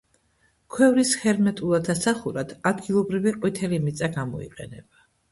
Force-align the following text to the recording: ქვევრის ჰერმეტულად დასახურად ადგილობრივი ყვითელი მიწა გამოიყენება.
ქვევრის 0.75 1.09
ჰერმეტულად 1.25 1.83
დასახურად 1.89 2.53
ადგილობრივი 2.69 3.33
ყვითელი 3.35 3.79
მიწა 3.83 4.09
გამოიყენება. 4.17 5.05